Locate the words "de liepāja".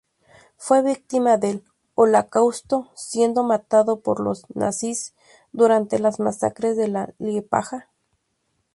6.75-7.87